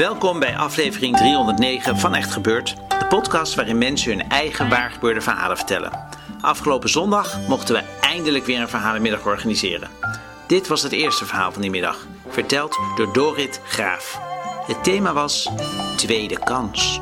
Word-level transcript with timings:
Welkom 0.00 0.38
bij 0.38 0.56
aflevering 0.56 1.16
309 1.16 1.98
van 1.98 2.14
Echt 2.14 2.32
Gebeurd, 2.32 2.76
de 2.88 3.06
podcast 3.08 3.54
waarin 3.54 3.78
mensen 3.78 4.10
hun 4.10 4.28
eigen 4.28 4.68
waargebeurde 4.68 5.20
verhalen 5.20 5.56
vertellen. 5.56 6.08
Afgelopen 6.40 6.88
zondag 6.88 7.38
mochten 7.48 7.74
we 7.74 7.82
eindelijk 8.00 8.46
weer 8.46 8.60
een 8.60 8.68
verhalenmiddag 8.68 9.26
organiseren. 9.26 9.88
Dit 10.46 10.68
was 10.68 10.82
het 10.82 10.92
eerste 10.92 11.26
verhaal 11.26 11.52
van 11.52 11.62
die 11.62 11.70
middag, 11.70 12.06
verteld 12.28 12.78
door 12.96 13.12
Dorit 13.12 13.60
Graaf. 13.64 14.20
Het 14.66 14.84
thema 14.84 15.12
was 15.12 15.50
Tweede 15.96 16.38
Kans. 16.38 17.00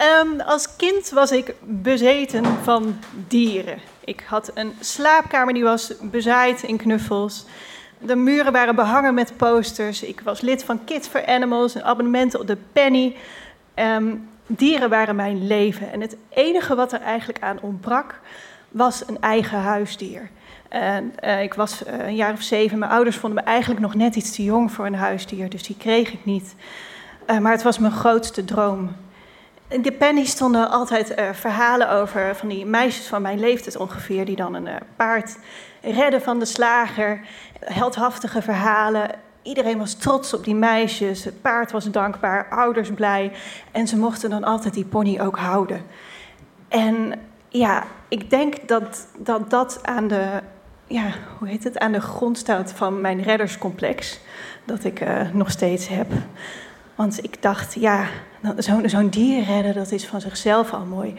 Ehm, 0.00 0.40
als 0.40 0.76
kind 0.76 1.10
was 1.10 1.30
ik 1.30 1.54
bezeten 1.60 2.44
van 2.62 2.98
dieren. 3.28 3.78
Ik 4.04 4.24
had 4.26 4.50
een 4.54 4.72
slaapkamer 4.80 5.54
die 5.54 5.62
was 5.62 5.92
bezaaid 6.00 6.62
in 6.62 6.76
knuffels. 6.76 7.44
De 7.98 8.16
muren 8.16 8.52
waren 8.52 8.74
behangen 8.74 9.14
met 9.14 9.36
posters. 9.36 10.02
Ik 10.02 10.20
was 10.20 10.40
lid 10.40 10.64
van 10.64 10.84
Kids 10.84 11.08
for 11.08 11.26
Animals, 11.26 11.74
een 11.74 11.84
abonnement 11.84 12.38
op 12.38 12.46
de 12.46 12.56
Penny. 12.72 13.16
Ehm, 13.74 14.14
dieren 14.46 14.90
waren 14.90 15.16
mijn 15.16 15.46
leven. 15.46 15.92
En 15.92 16.00
het 16.00 16.16
enige 16.28 16.74
wat 16.74 16.92
er 16.92 17.00
eigenlijk 17.00 17.42
aan 17.42 17.60
ontbrak, 17.60 18.20
was 18.68 19.02
een 19.06 19.20
eigen 19.20 19.58
huisdier. 19.58 20.30
En, 20.68 21.14
uh, 21.24 21.42
ik 21.42 21.54
was 21.54 21.82
uh, 21.86 22.06
een 22.06 22.14
jaar 22.14 22.32
of 22.32 22.42
zeven. 22.42 22.78
Mijn 22.78 22.90
ouders 22.90 23.16
vonden 23.16 23.44
me 23.44 23.50
eigenlijk 23.50 23.80
nog 23.80 23.94
net 23.94 24.16
iets 24.16 24.34
te 24.34 24.44
jong 24.44 24.72
voor 24.72 24.86
een 24.86 24.94
huisdier, 24.94 25.50
dus 25.50 25.62
die 25.62 25.76
kreeg 25.76 26.12
ik 26.12 26.24
niet. 26.24 26.54
Uh, 27.26 27.38
maar 27.38 27.52
het 27.52 27.62
was 27.62 27.78
mijn 27.78 27.92
grootste 27.92 28.44
droom. 28.44 28.90
In 29.70 29.82
de 29.82 29.92
penny 29.92 30.24
stonden 30.24 30.70
altijd 30.70 31.18
uh, 31.18 31.32
verhalen 31.32 31.90
over 31.90 32.36
van 32.36 32.48
die 32.48 32.66
meisjes 32.66 33.06
van 33.06 33.22
mijn 33.22 33.40
leeftijd 33.40 33.76
ongeveer, 33.76 34.24
die 34.24 34.36
dan 34.36 34.54
een 34.54 34.66
uh, 34.66 34.74
paard 34.96 35.36
redden 35.80 36.22
van 36.22 36.38
de 36.38 36.44
slager. 36.44 37.20
Heldhaftige 37.60 38.42
verhalen. 38.42 39.10
Iedereen 39.42 39.78
was 39.78 39.94
trots 39.94 40.34
op 40.34 40.44
die 40.44 40.54
meisjes. 40.54 41.24
Het 41.24 41.40
paard 41.40 41.72
was 41.72 41.90
dankbaar, 41.90 42.48
ouders 42.48 42.90
blij. 42.90 43.32
En 43.72 43.86
ze 43.86 43.96
mochten 43.96 44.30
dan 44.30 44.44
altijd 44.44 44.74
die 44.74 44.84
pony 44.84 45.20
ook 45.20 45.38
houden. 45.38 45.82
En 46.68 47.12
ja, 47.48 47.84
ik 48.08 48.30
denk 48.30 48.68
dat 48.68 49.08
dat, 49.18 49.50
dat 49.50 49.78
aan 49.82 50.08
de, 50.08 50.40
ja, 50.86 51.12
hoe 51.38 51.48
heet 51.48 51.64
het, 51.64 51.78
aan 51.78 51.92
de 51.92 52.00
grond 52.00 52.38
staat 52.38 52.72
van 52.72 53.00
mijn 53.00 53.22
redderscomplex. 53.22 54.20
Dat 54.64 54.84
ik 54.84 55.00
uh, 55.00 55.20
nog 55.32 55.50
steeds 55.50 55.88
heb. 55.88 56.06
Want 56.94 57.24
ik 57.24 57.42
dacht, 57.42 57.74
ja, 57.74 58.04
zo'n 58.56 58.88
zo 58.88 59.08
dier 59.08 59.44
redden, 59.44 59.74
dat 59.74 59.92
is 59.92 60.06
van 60.06 60.20
zichzelf 60.20 60.72
al 60.72 60.84
mooi. 60.84 61.14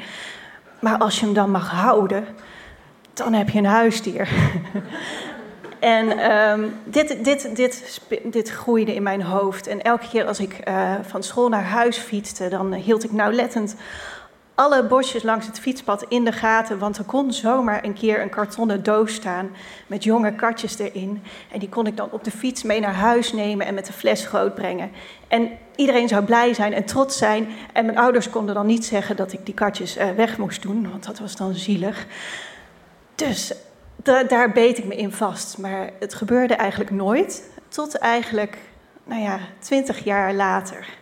Maar 0.80 0.98
als 0.98 1.20
je 1.20 1.26
hem 1.26 1.34
dan 1.34 1.52
mag 1.52 1.72
houden, 1.72 2.26
dan 3.14 3.34
heb 3.34 3.50
je 3.50 3.58
een 3.58 3.66
huisdier. 3.66 4.30
en 5.80 6.32
um, 6.32 6.74
dit, 6.84 7.24
dit, 7.24 7.56
dit, 7.56 8.02
dit 8.24 8.50
groeide 8.50 8.96
in 8.96 9.04
mijn 9.04 9.22
hoofd. 9.22 9.68
En 9.68 9.82
elke 9.82 10.08
keer 10.08 10.26
als 10.26 10.40
ik 10.40 10.60
uh, 10.68 10.94
van 11.02 11.24
school 11.24 11.50
naar 11.50 11.64
huis 11.64 11.98
fietste, 11.98 12.48
dan 12.48 12.74
hield 12.74 13.04
ik 13.04 13.12
nauwlettend 13.12 13.76
alle 14.62 14.84
bosjes 14.84 15.24
langs 15.24 15.46
het 15.46 15.60
fietspad 15.60 16.06
in 16.08 16.24
de 16.24 16.32
gaten, 16.32 16.80
want 16.80 16.98
er 16.98 17.04
kon 17.04 17.34
zomaar 17.34 17.84
een 17.84 17.94
keer 17.94 18.22
een 18.22 18.30
kartonnen 18.30 18.84
doos 18.84 19.14
staan 19.14 19.52
met 19.88 20.04
jonge 20.04 20.36
katjes 20.36 20.80
erin. 20.80 21.24
En 21.52 21.60
die 21.60 21.70
kon 21.70 21.88
ik 21.88 21.98
dan 21.98 22.12
op 22.12 22.24
de 22.24 22.32
fiets 22.32 22.64
mee 22.64 22.80
naar 22.80 22.94
huis 22.94 23.34
nemen 23.34 23.66
en 23.66 23.74
met 23.74 23.86
de 23.86 23.94
fles 23.94 24.26
groot 24.26 24.56
brengen. 24.56 24.92
En 25.28 25.50
iedereen 25.76 26.08
zou 26.08 26.26
blij 26.26 26.54
zijn 26.54 26.74
en 26.74 26.86
trots 26.86 27.18
zijn. 27.18 27.48
En 27.74 27.86
mijn 27.86 27.98
ouders 27.98 28.30
konden 28.30 28.56
dan 28.56 28.66
niet 28.66 28.86
zeggen 28.86 29.16
dat 29.16 29.34
ik 29.34 29.46
die 29.46 29.54
katjes 29.54 29.98
uh, 29.98 30.10
weg 30.10 30.38
moest 30.38 30.62
doen, 30.62 30.90
want 30.90 31.06
dat 31.06 31.20
was 31.20 31.36
dan 31.36 31.54
zielig. 31.54 32.06
Dus 33.16 33.54
da 33.96 34.24
daar 34.24 34.52
beet 34.52 34.78
ik 34.78 34.86
me 34.86 34.96
in 34.96 35.12
vast. 35.12 35.58
Maar 35.58 35.90
het 36.00 36.14
gebeurde 36.14 36.54
eigenlijk 36.54 36.92
nooit, 36.92 37.50
tot 37.68 37.98
eigenlijk, 37.98 38.58
nou 39.04 39.22
ja, 39.22 39.40
twintig 39.60 40.04
jaar 40.04 40.34
later. 40.34 41.00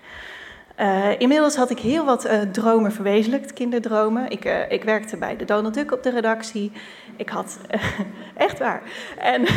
Uh, 0.79 1.19
inmiddels 1.19 1.55
had 1.55 1.69
ik 1.69 1.79
heel 1.79 2.05
wat 2.05 2.25
uh, 2.25 2.41
dromen 2.41 2.91
verwezenlijkt, 2.91 3.53
kinderdromen. 3.53 4.29
Ik, 4.29 4.45
uh, 4.45 4.71
ik, 4.71 4.83
werkte 4.83 5.17
bij 5.17 5.35
de 5.35 5.45
Donald 5.45 5.73
Duck 5.73 5.91
op 5.91 6.03
de 6.03 6.09
redactie. 6.09 6.71
Ik 7.15 7.29
had, 7.29 7.59
echt 8.35 8.59
waar. 8.59 8.81
En, 9.17 9.45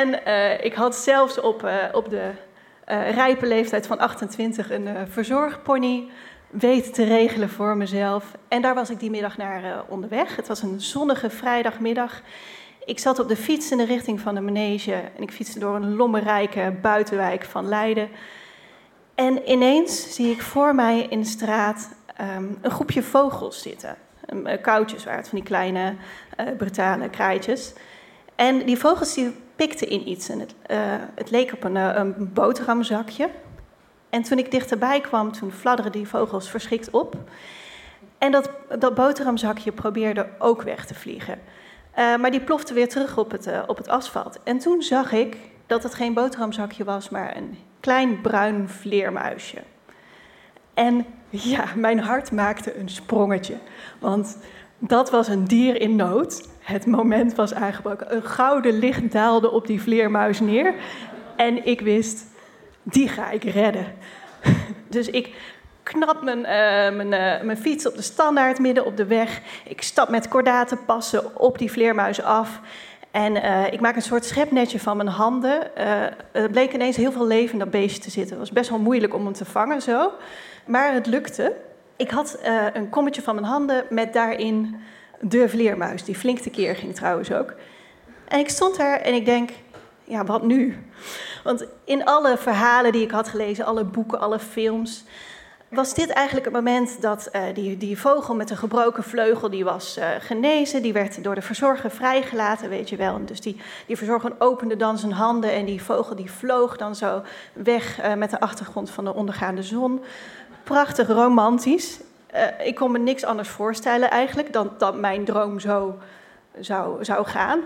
en 0.00 0.26
ik 0.64 0.74
had 0.74 0.96
zelfs 0.96 1.40
op, 1.40 1.70
op 1.92 2.10
de 2.10 2.30
rijpe 3.14 3.46
leeftijd 3.46 3.86
van 3.86 3.98
28 3.98 4.70
een 4.70 4.88
verzorgpony 5.08 6.08
weten 6.50 6.92
te 6.92 7.04
regelen 7.04 7.50
voor 7.50 7.76
mezelf. 7.76 8.24
En 8.48 8.62
daar 8.62 8.74
was 8.74 8.90
ik 8.90 9.00
die 9.00 9.10
middag 9.10 9.36
naar 9.36 9.84
onderweg. 9.88 10.36
Het 10.36 10.48
was 10.48 10.62
een 10.62 10.80
zonnige 10.80 11.30
vrijdagmiddag. 11.30 12.22
Ik 12.84 12.98
zat 12.98 13.18
op 13.18 13.28
de 13.28 13.36
fiets 13.36 13.70
in 13.70 13.76
de 13.76 13.84
richting 13.84 14.20
van 14.20 14.34
de 14.34 14.40
manege 14.40 14.94
en 15.16 15.22
ik 15.22 15.32
fietste 15.32 15.58
door 15.58 15.74
een 15.74 15.96
lommerrijke 15.96 16.74
buitenwijk 16.80 17.44
van 17.44 17.68
Leiden. 17.68 18.08
En 19.22 19.50
ineens 19.50 20.14
zie 20.14 20.30
ik 20.30 20.42
voor 20.42 20.74
mij 20.74 21.06
in 21.10 21.20
de 21.20 21.26
straat 21.26 21.88
um, 22.20 22.58
een 22.60 22.70
groepje 22.70 23.02
vogels 23.02 23.62
zitten. 23.62 23.96
Um, 24.32 24.60
koutjes 24.60 25.04
waren 25.04 25.18
het, 25.18 25.28
van 25.28 25.38
die 25.38 25.46
kleine 25.46 25.94
uh, 26.40 26.46
brutale 26.56 27.08
kraaitjes. 27.08 27.72
En 28.34 28.66
die 28.66 28.78
vogels 28.78 29.14
die 29.14 29.36
pikten 29.56 29.88
in 29.88 30.08
iets. 30.08 30.28
En 30.28 30.40
het, 30.40 30.54
uh, 30.70 30.76
het 31.14 31.30
leek 31.30 31.52
op 31.52 31.64
een, 31.64 31.76
een 31.76 32.32
boterhamzakje. 32.32 33.30
En 34.10 34.22
toen 34.22 34.38
ik 34.38 34.50
dichterbij 34.50 35.00
kwam, 35.00 35.32
toen 35.32 35.52
fladderden 35.52 35.92
die 35.92 36.08
vogels 36.08 36.50
verschrikt 36.50 36.90
op. 36.90 37.16
En 38.18 38.32
dat, 38.32 38.50
dat 38.78 38.94
boterhamzakje 38.94 39.72
probeerde 39.72 40.28
ook 40.38 40.62
weg 40.62 40.86
te 40.86 40.94
vliegen. 40.94 41.38
maar 41.94 42.30
die 42.30 42.40
plofte 42.40 42.74
weer 42.74 42.88
terug 42.88 43.18
op 43.18 43.30
het, 43.30 43.48
op 43.66 43.76
het 43.76 43.88
asfalt. 43.88 44.38
En 44.44 44.58
toen 44.58 44.82
zag 44.82 45.12
ik 45.12 45.36
dat 45.66 45.82
het 45.82 45.94
geen 45.94 46.14
boterhamzakje 46.14 46.84
was, 46.84 47.08
maar 47.08 47.36
een 47.36 47.58
klein 47.82 48.20
bruin 48.20 48.68
vleermuisje. 48.68 49.58
En 50.74 51.06
ja, 51.28 51.64
mijn 51.76 52.00
hart 52.00 52.32
maakte 52.32 52.78
een 52.78 52.88
sprongetje. 52.88 53.54
Want 53.98 54.38
dat 54.78 55.10
was 55.10 55.28
een 55.28 55.44
dier 55.44 55.80
in 55.80 55.96
nood. 55.96 56.48
Het 56.58 56.86
moment 56.86 57.34
was 57.34 57.54
aangebroken. 57.54 58.14
Een 58.14 58.22
gouden 58.22 58.78
licht 58.78 59.12
daalde 59.12 59.50
op 59.50 59.66
die 59.66 59.82
vleermuis 59.82 60.40
neer. 60.40 60.74
En 61.36 61.66
ik 61.66 61.80
wist, 61.80 62.24
die 62.82 63.08
ga 63.08 63.30
ik 63.30 63.44
redden. 63.44 63.86
Dus 64.88 65.10
ik 65.10 65.34
knap 65.82 66.22
mijn, 66.22 66.38
uh, 66.38 66.96
mijn, 66.96 67.12
uh, 67.12 67.46
mijn 67.46 67.56
fiets 67.56 67.86
op 67.86 67.96
de 67.96 68.02
standaard 68.02 68.58
midden 68.58 68.84
op 68.84 68.96
de 68.96 69.06
weg. 69.06 69.40
Ik 69.64 69.82
stap 69.82 70.08
met 70.08 70.28
kordatenpassen 70.28 71.36
op 71.40 71.58
die 71.58 71.70
vleermuis 71.70 72.22
af. 72.22 72.60
En 73.12 73.36
uh, 73.36 73.72
ik 73.72 73.80
maak 73.80 73.96
een 73.96 74.02
soort 74.02 74.24
schepnetje 74.24 74.80
van 74.80 74.96
mijn 74.96 75.08
handen. 75.08 75.70
Uh, 75.78 76.02
er 76.32 76.50
bleek 76.50 76.72
ineens 76.72 76.96
heel 76.96 77.12
veel 77.12 77.26
leven 77.26 77.52
in 77.52 77.58
dat 77.58 77.70
beestje 77.70 78.02
te 78.02 78.10
zitten. 78.10 78.30
Het 78.30 78.38
was 78.38 78.52
best 78.52 78.70
wel 78.70 78.78
moeilijk 78.78 79.14
om 79.14 79.24
hem 79.24 79.32
te 79.32 79.44
vangen 79.44 79.82
zo. 79.82 80.12
Maar 80.66 80.92
het 80.92 81.06
lukte. 81.06 81.56
Ik 81.96 82.10
had 82.10 82.38
uh, 82.44 82.66
een 82.72 82.90
kommetje 82.90 83.22
van 83.22 83.34
mijn 83.34 83.46
handen 83.46 83.84
met 83.90 84.12
daarin 84.12 84.76
de 85.20 85.48
vleermuis. 85.48 86.04
Die 86.04 86.14
flink 86.14 86.38
tekeer 86.38 86.76
ging 86.76 86.94
trouwens 86.94 87.32
ook. 87.32 87.54
En 88.28 88.38
ik 88.38 88.48
stond 88.48 88.76
daar 88.76 89.00
en 89.00 89.14
ik 89.14 89.24
denk, 89.24 89.50
ja, 90.04 90.24
wat 90.24 90.42
nu? 90.42 90.76
Want 91.44 91.66
in 91.84 92.04
alle 92.04 92.36
verhalen 92.36 92.92
die 92.92 93.02
ik 93.02 93.10
had 93.10 93.28
gelezen, 93.28 93.64
alle 93.64 93.84
boeken, 93.84 94.20
alle 94.20 94.38
films... 94.38 95.04
was 95.72 95.94
dit 95.94 96.10
eigenlijk 96.10 96.46
het 96.46 96.54
moment 96.54 97.02
dat 97.02 97.28
uh, 97.32 97.42
die, 97.54 97.76
die 97.76 97.98
vogel 97.98 98.34
met 98.34 98.50
een 98.50 98.56
gebroken 98.56 99.02
vleugel, 99.02 99.50
die 99.50 99.64
was 99.64 99.98
uh, 99.98 100.08
genezen, 100.18 100.82
die 100.82 100.92
werd 100.92 101.24
door 101.24 101.34
de 101.34 101.42
verzorger 101.42 101.90
vrijgelaten, 101.90 102.68
weet 102.68 102.88
je 102.88 102.96
wel. 102.96 103.14
En 103.14 103.24
dus 103.24 103.40
die, 103.40 103.60
die 103.86 103.96
verzorger 103.96 104.32
opende 104.38 104.76
dan 104.76 104.98
zijn 104.98 105.12
handen 105.12 105.52
en 105.52 105.64
die 105.64 105.82
vogel 105.82 106.16
die 106.16 106.30
vloog 106.30 106.76
dan 106.76 106.94
zo 106.94 107.22
weg 107.52 108.04
uh, 108.04 108.14
met 108.14 108.30
de 108.30 108.40
achtergrond 108.40 108.90
van 108.90 109.04
de 109.04 109.14
ondergaande 109.14 109.62
zon. 109.62 110.00
Prachtig 110.64 111.08
romantisch. 111.08 112.00
ik 112.64 112.74
kon 112.74 112.92
me 112.92 112.98
niks 112.98 113.24
anders 113.24 113.48
voorstellen 113.48 114.10
eigenlijk 114.10 114.52
dan 114.52 114.70
dat 114.78 114.96
mijn 114.96 115.24
droom 115.24 115.60
zo 115.60 115.98
zou, 116.60 117.04
zou 117.04 117.26
gaan. 117.26 117.60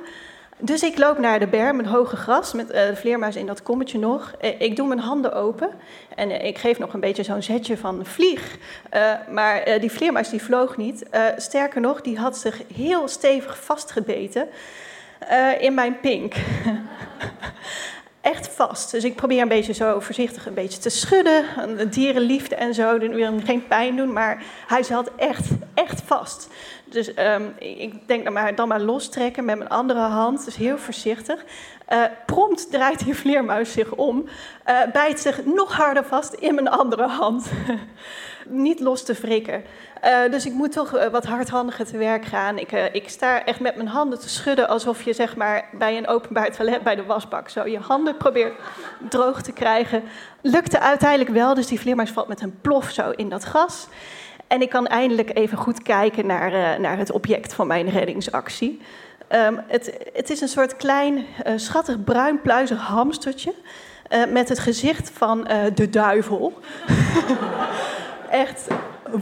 Dus 0.59 0.83
ik 0.83 0.99
loop 0.99 1.19
naar 1.19 1.39
de 1.39 1.47
berm, 1.47 1.77
met 1.77 1.87
hoge 1.87 2.17
gras, 2.17 2.53
met 2.53 2.67
uh, 2.69 2.87
de 2.87 2.97
vleermuis 2.97 3.37
in 3.37 3.47
dat 3.47 3.63
kommetje 3.63 3.99
nog. 3.99 4.35
Uh, 4.41 4.61
ik 4.61 4.77
doe 4.77 4.87
mijn 4.89 5.01
handen 5.01 5.35
open 5.35 5.71
en 6.15 6.31
uh, 6.31 6.45
ik 6.45 6.59
geef 6.59 6.79
nog 6.79 6.95
een 6.95 7.01
beetje 7.01 7.23
zo'n 7.23 7.43
zetje 7.43 7.77
van 7.77 8.07
vlieg. 8.07 8.57
maar 9.31 9.81
die 9.81 9.93
vleermuis 9.93 10.29
die 10.29 10.43
vloog 10.43 10.77
niet. 10.77 11.03
sterker 11.37 11.81
nog, 11.81 12.01
die 12.01 12.19
had 12.19 12.39
zich 12.39 12.63
heel 12.75 13.09
stevig 13.09 13.59
vastgebeten 13.65 14.49
in 15.61 15.75
mijn 15.75 16.01
pink. 16.01 16.35
Echt 18.21 18.49
vast. 18.49 18.91
Dus 18.91 19.05
ik 19.05 19.15
probeer 19.15 19.43
een 19.43 19.49
beetje 19.49 19.73
zo 19.73 20.01
voorzichtig 20.01 20.47
een 20.47 20.55
beetje 20.55 20.79
te 20.79 20.89
schudden. 20.89 21.45
Dierenliefde 21.91 22.55
en 22.55 22.75
zo. 22.75 23.01
Hem 23.01 23.45
geen 23.45 23.67
pijn 23.67 23.97
doen, 23.97 24.13
maar 24.13 24.43
hij 24.67 24.83
zat 24.83 25.11
echt, 25.17 25.49
echt 25.77 26.03
vast. 26.05 26.49
Dus 26.85 27.19
um, 27.19 27.55
ik 27.59 28.09
denk 28.09 28.25
dan 28.25 28.33
maar, 28.33 28.55
dan 28.55 28.69
maar 28.69 28.81
lostrekken 28.81 29.45
met 29.45 29.59
mijn 29.59 29.71
andere 29.71 30.01
hand. 30.01 30.45
Dus 30.45 30.57
heel 30.57 30.79
voorzichtig. 30.79 31.45
Uh, 31.93 32.03
prompt 32.27 32.71
draait 32.71 33.05
die 33.05 33.15
vleermuis 33.15 33.73
zich 33.73 33.93
om. 33.93 34.25
Uh, 34.69 34.79
bijt 34.93 35.21
zich 35.21 35.45
nog 35.45 35.77
harder 35.77 36.05
vast 36.05 36.33
in 36.33 36.55
mijn 36.55 36.69
andere 36.69 37.07
hand. 37.07 37.51
Niet 38.49 38.81
los 38.81 39.05
te 39.05 39.13
wrikken. 39.13 39.65
Uh, 40.05 40.31
dus 40.31 40.47
ik 40.47 40.53
moet 40.53 40.73
toch 40.73 40.91
wat 41.11 41.25
hardhandiger 41.25 41.87
te 41.87 41.97
werk 41.97 42.25
gaan. 42.25 42.59
Ik, 42.59 42.73
ik 42.73 43.09
sta 43.09 43.45
echt 43.45 43.61
met 43.61 43.77
mijn 43.77 43.89
handen 43.89 44.19
te 44.19 44.29
schudden 44.29 44.69
alsof 44.69 45.03
je 45.03 45.13
zeg 45.13 45.37
maar, 45.37 45.69
bij 45.73 45.97
een 45.97 46.09
openbaar 46.09 46.53
toilet 46.53 46.83
bij 46.83 46.95
de 46.95 47.05
wasbak 47.05 47.49
zo 47.49 47.67
je 47.67 47.79
handen 47.79 48.17
probeert 48.17 48.55
droog 49.09 49.43
te 49.43 49.53
krijgen. 49.53 50.03
Lukte 50.41 50.81
uiteindelijk 50.81 51.31
wel, 51.31 51.55
dus 51.55 51.67
die 51.67 51.81
vleermuis 51.81 52.11
valt 52.11 52.29
met 52.29 52.43
een 52.43 52.59
plof 52.61 52.91
zo 52.91 53.11
in 53.11 53.29
dat 53.29 53.45
gas. 53.45 53.89
En 54.47 54.63
ik 54.63 54.71
kan 54.71 54.87
eindelijk 54.87 55.37
even 55.37 55.59
goed 55.59 55.83
kijken 55.83 56.27
naar, 56.27 56.53
uh, 56.53 56.79
naar 56.79 56.99
het 56.99 57.11
object 57.11 57.55
van 57.55 57.67
mijn 57.67 57.89
reddingsactie. 57.89 58.81
Um, 59.31 59.61
het, 59.67 60.11
het, 60.13 60.31
is 60.31 60.41
een 60.41 60.49
soort 60.49 60.77
klein, 60.77 61.17
uh, 61.17 61.53
schattig 61.57 62.05
bruin 62.05 62.41
pluizig 62.41 62.81
hamstertje. 62.81 63.55
Uh, 64.11 64.27
met 64.33 64.49
het 64.49 64.59
gezicht 64.59 65.11
van 65.11 65.49
de 65.75 65.91
duivel. 65.91 66.53
Echt 68.31 68.67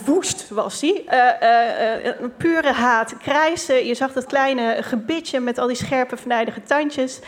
woest 0.05 0.49
was 0.49 0.81
hij. 0.81 1.05
Uh, 1.07 2.05
uh, 2.05 2.21
een 2.21 2.37
pure 2.37 2.73
haat, 2.73 3.17
krijsen. 3.17 3.87
Je 3.87 3.95
zag 3.95 4.13
dat 4.13 4.27
kleine 4.27 4.77
gebitje 4.81 5.41
met 5.41 5.59
al 5.59 5.67
die 5.67 5.77
scherpe, 5.77 6.17
vernijdige 6.17 6.63
tandjes. 6.63 7.21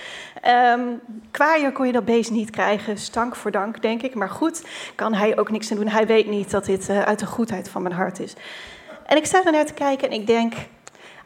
Um, 0.75 1.00
kwaaier 1.31 1.73
kon 1.73 1.87
je 1.87 1.93
dat 1.93 2.05
beest 2.05 2.31
niet 2.31 2.50
krijgen. 2.50 2.99
Stank 2.99 3.37
voor 3.37 3.50
dank, 3.50 3.82
denk 3.82 4.03
ik. 4.03 4.14
Maar 4.14 4.31
goed, 4.31 4.62
kan 4.94 5.14
hij 5.14 5.38
ook 5.38 5.50
niks 5.50 5.70
aan 5.70 5.76
doen. 5.76 5.88
Hij 5.88 6.06
weet 6.06 6.26
niet 6.26 6.50
dat 6.50 6.64
dit 6.64 6.91
uit 6.91 7.19
de 7.19 7.26
goedheid 7.26 7.69
van 7.69 7.82
mijn 7.82 7.94
hart 7.94 8.20
is. 8.20 8.35
En 9.06 9.17
ik 9.17 9.26
sta 9.26 9.44
er 9.44 9.53
naar 9.53 9.67
te 9.67 9.75
kijken 9.75 10.08
en 10.08 10.20
ik 10.20 10.26
denk... 10.26 10.55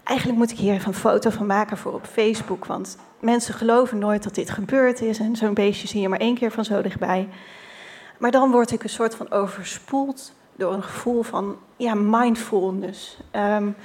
Eigenlijk 0.04 0.38
moet 0.38 0.50
ik 0.50 0.58
hier 0.58 0.74
even 0.74 0.88
een 0.88 0.94
foto 0.94 1.30
van 1.30 1.46
maken 1.46 1.76
voor 1.76 1.92
op 1.92 2.06
Facebook. 2.12 2.64
Want 2.64 2.96
mensen 3.20 3.54
geloven 3.54 3.98
nooit 3.98 4.22
dat 4.22 4.34
dit 4.34 4.50
gebeurd 4.50 5.00
is. 5.00 5.18
En 5.18 5.36
zo'n 5.36 5.54
beestje 5.54 5.88
zie 5.88 6.00
je 6.00 6.08
maar 6.08 6.18
één 6.18 6.34
keer 6.34 6.50
van 6.50 6.64
zo 6.64 6.82
dichtbij. 6.82 7.28
Maar 8.18 8.30
dan 8.30 8.50
word 8.50 8.70
ik 8.70 8.82
een 8.82 8.88
soort 8.88 9.14
van 9.14 9.30
overspoeld 9.30 10.32
door 10.60 10.72
een 10.72 10.82
gevoel 10.82 11.22
van 11.22 11.56
ja, 11.76 11.94
mindfulness. 11.94 13.16
Um, 13.36 13.76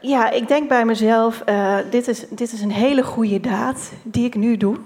ja, 0.00 0.30
ik 0.30 0.48
denk 0.48 0.68
bij 0.68 0.84
mezelf, 0.84 1.42
uh, 1.48 1.76
dit, 1.90 2.08
is, 2.08 2.28
dit 2.28 2.52
is 2.52 2.60
een 2.60 2.70
hele 2.70 3.02
goede 3.02 3.40
daad 3.40 3.92
die 4.02 4.26
ik 4.26 4.34
nu 4.34 4.56
doe. 4.56 4.76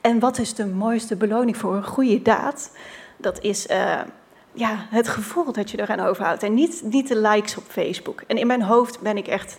En 0.00 0.18
wat 0.18 0.38
is 0.38 0.54
de 0.54 0.66
mooiste 0.66 1.16
beloning 1.16 1.56
voor 1.56 1.74
een 1.74 1.86
goede 1.86 2.22
daad? 2.22 2.76
Dat 3.16 3.40
is 3.40 3.66
uh, 3.66 4.00
ja, 4.52 4.86
het 4.90 5.08
gevoel 5.08 5.52
dat 5.52 5.70
je 5.70 5.80
eraan 5.80 6.00
overhoudt. 6.00 6.42
En 6.42 6.54
niet, 6.54 6.82
niet 6.84 7.08
de 7.08 7.20
likes 7.20 7.56
op 7.56 7.64
Facebook. 7.68 8.22
En 8.26 8.36
in 8.36 8.46
mijn 8.46 8.62
hoofd 8.62 9.00
ben 9.00 9.16
ik 9.16 9.26
echt, 9.26 9.58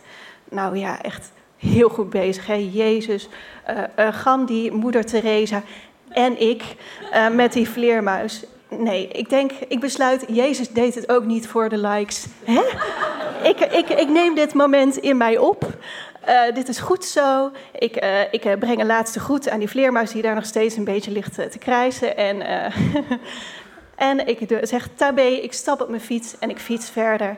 nou 0.50 0.78
ja, 0.78 1.02
echt 1.02 1.31
heel 1.58 1.90
goed 1.90 2.10
bezig. 2.10 2.48
Hè? 2.48 2.69
Jezus, 2.72 3.30
uh, 3.69 4.08
Gandhi, 4.12 4.72
Moeder 4.72 5.06
Teresa 5.06 5.62
en 6.10 6.42
ik 6.42 6.64
met 7.31 7.54
die 7.54 7.69
vleermuis. 7.69 8.44
Nee, 8.78 9.08
ik 9.08 9.30
denk, 9.30 9.52
ik 9.68 9.80
besluit, 9.80 10.25
Jezus 10.28 10.70
deed 10.70 10.96
het 10.96 11.10
ook 11.10 11.25
niet 11.25 11.48
voor 11.48 11.70
de 11.70 11.78
likes. 11.78 12.25
Hè? 12.44 12.62
ik, 13.50 13.60
ik, 13.60 13.90
ik 13.90 14.10
neem 14.10 14.36
dit 14.36 14.54
moment 14.54 14.98
in 14.98 15.18
mij 15.18 15.38
op. 15.38 15.78
Uh, 16.28 16.54
dit 16.54 16.68
is 16.68 16.80
goed 16.80 17.06
zo. 17.06 17.52
Ik, 17.80 18.04
uh, 18.04 18.34
ik 18.34 18.46
uh, 18.46 18.54
breng 18.60 18.80
een 18.80 18.86
laatste 18.86 19.20
groet 19.20 19.50
aan 19.50 19.60
die 19.60 19.70
vleermuis 19.70 20.12
die 20.12 20.22
daar 20.22 20.36
nog 20.36 20.46
steeds 20.46 20.75
een 20.75 20.84
beetje 20.84 21.12
ligt 21.12 21.34
te 21.34 21.58
krijsen. 21.60 22.18
En, 22.18 22.42
en 24.10 24.28
ik 24.28 24.60
zeg 24.62 24.88
tabé, 24.96 25.22
ik 25.22 25.54
stap 25.54 25.81
op 25.81 25.90
mijn 25.90 26.02
fiets 26.02 26.36
en 26.40 26.50
ik 26.50 26.60
fiets 26.60 26.90
verder. 26.90 27.38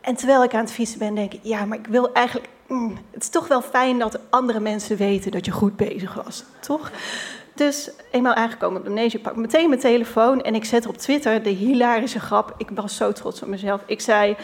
En 0.00 0.14
terwijl 0.14 0.44
ik 0.44 0.54
aan 0.54 0.60
het 0.60 0.72
fietsen 0.72 0.98
ben, 0.98 1.14
denk 1.14 1.32
ik, 1.32 1.40
ja, 1.42 1.64
maar 1.64 1.78
ik 1.78 1.86
wil 1.86 2.12
eigenlijk... 2.12 2.48
Mm, 2.66 2.98
het 3.10 3.22
is 3.22 3.28
toch 3.28 3.48
wel 3.48 3.62
fijn 3.62 3.98
dat 3.98 4.18
andere 4.30 4.60
mensen 4.60 4.96
weten 4.96 5.30
dat 5.30 5.44
je 5.44 5.50
goed 5.50 5.76
bezig 5.76 6.14
was, 6.14 6.44
toch? 6.60 6.90
Dus 7.60 7.90
eenmaal 8.10 8.34
aangekomen 8.34 8.78
op 8.78 8.84
de 8.84 8.90
manege, 8.90 9.18
pak 9.18 9.36
meteen 9.36 9.68
mijn 9.68 9.80
telefoon 9.80 10.42
en 10.42 10.54
ik 10.54 10.64
zet 10.64 10.86
op 10.86 10.96
Twitter 10.96 11.42
de 11.42 11.50
hilarische 11.50 12.20
grap. 12.20 12.54
Ik 12.56 12.68
was 12.74 12.96
zo 12.96 13.12
trots 13.12 13.42
op 13.42 13.48
mezelf. 13.48 13.82
Ik 13.86 14.00
zei, 14.00 14.36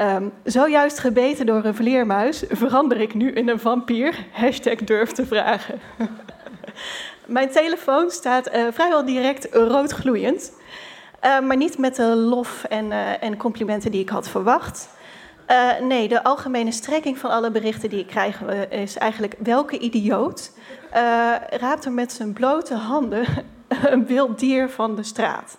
um, 0.00 0.32
zojuist 0.44 0.98
gebeten 0.98 1.46
door 1.46 1.64
een 1.64 1.74
vleermuis, 1.74 2.44
verander 2.48 3.00
ik 3.00 3.14
nu 3.14 3.30
in 3.30 3.48
een 3.48 3.60
vampier? 3.60 4.26
Hashtag 4.30 4.74
durf 4.74 5.12
te 5.12 5.26
vragen. 5.26 5.80
mijn 7.26 7.50
telefoon 7.50 8.10
staat 8.10 8.54
uh, 8.54 8.66
vrijwel 8.70 9.04
direct 9.04 9.48
roodgloeiend. 9.52 10.52
Uh, 11.24 11.40
maar 11.40 11.56
niet 11.56 11.78
met 11.78 11.96
de 11.96 12.16
lof 12.16 12.64
en, 12.64 12.86
uh, 12.86 13.22
en 13.22 13.36
complimenten 13.36 13.90
die 13.90 14.00
ik 14.00 14.08
had 14.08 14.28
verwacht. 14.28 14.88
Uh, 15.50 15.80
nee, 15.80 16.08
de 16.08 16.22
algemene 16.22 16.72
strekking 16.72 17.18
van 17.18 17.30
alle 17.30 17.50
berichten 17.50 17.88
die 17.88 17.98
ik 17.98 18.06
krijg 18.06 18.42
is 18.70 18.96
eigenlijk 18.96 19.34
welke 19.38 19.78
idioot 19.78 20.52
uh, 20.94 21.34
raapt 21.50 21.84
er 21.84 21.92
met 21.92 22.12
zijn 22.12 22.32
blote 22.32 22.74
handen 22.74 23.26
een 23.92 24.06
wild 24.06 24.38
dier 24.38 24.70
van 24.70 24.96
de 24.96 25.02
straat. 25.02 25.56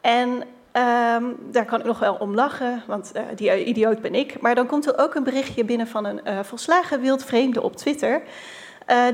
En 0.00 0.28
um, 0.30 1.36
daar 1.50 1.64
kan 1.64 1.78
ik 1.80 1.86
nog 1.86 1.98
wel 1.98 2.14
om 2.14 2.34
lachen, 2.34 2.82
want 2.86 3.12
die 3.34 3.64
idioot 3.64 4.00
ben 4.00 4.14
ik. 4.14 4.40
Maar 4.40 4.54
dan 4.54 4.66
komt 4.66 4.86
er 4.86 4.98
ook 4.98 5.14
een 5.14 5.24
berichtje 5.24 5.64
binnen 5.64 5.88
van 5.88 6.04
een 6.04 6.44
volslagen 6.44 7.00
wild 7.00 7.24
vreemde 7.24 7.62
op 7.62 7.76
Twitter. 7.76 8.22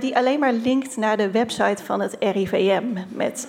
die 0.01 0.17
alleen 0.17 0.39
maar 0.39 0.53
linkt 0.53 0.97
naar 0.97 1.17
de 1.17 1.31
website 1.31 1.85
van 1.85 2.01
het 2.01 2.17
RIVM. 2.19 2.85
Met 3.09 3.47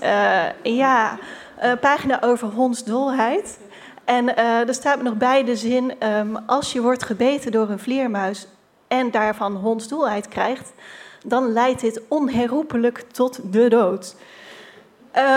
ja, 0.64 1.18
een 1.60 1.80
pagina 1.80 2.22
over 2.22 2.48
hondsdolheid. 2.48 3.60
En 4.06 4.38
er 4.38 4.74
staat 4.74 5.02
nog 5.02 5.18
bij 5.18 5.44
de 5.44 5.56
zin: 5.56 5.94
um, 6.08 6.38
als 6.46 6.72
je 6.74 6.82
wordt 6.82 7.04
gebeten 7.04 7.52
door 7.52 7.70
een 7.70 7.80
vleermuis 7.80 8.48
en 8.88 9.12
daarvan 9.12 9.56
hondsdolheid 9.56 10.28
krijgt, 10.28 10.72
dan 11.26 11.52
leidt 11.52 11.82
dit 11.82 12.02
onherroepelijk 12.08 13.04
tot 13.12 13.54
de 13.54 13.68
dood. 13.68 14.16